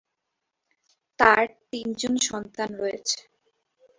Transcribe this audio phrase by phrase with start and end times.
[1.19, 3.19] তার তিনজন সন্তান রয়েছে।